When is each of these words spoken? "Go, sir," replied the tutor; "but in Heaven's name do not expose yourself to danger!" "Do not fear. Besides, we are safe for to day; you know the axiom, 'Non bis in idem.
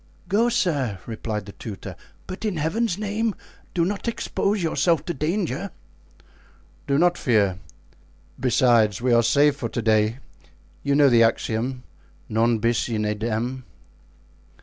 "Go, 0.27 0.49
sir," 0.49 0.97
replied 1.05 1.45
the 1.45 1.51
tutor; 1.51 1.95
"but 2.25 2.43
in 2.43 2.57
Heaven's 2.57 2.97
name 2.97 3.35
do 3.75 3.85
not 3.85 4.07
expose 4.07 4.63
yourself 4.63 5.05
to 5.05 5.13
danger!" 5.13 5.69
"Do 6.87 6.97
not 6.97 7.19
fear. 7.19 7.59
Besides, 8.39 8.99
we 8.99 9.13
are 9.13 9.21
safe 9.21 9.57
for 9.57 9.69
to 9.69 9.81
day; 9.83 10.17
you 10.81 10.95
know 10.95 11.07
the 11.07 11.21
axiom, 11.21 11.83
'Non 12.29 12.57
bis 12.57 12.89
in 12.89 13.03
idem. 13.05 13.61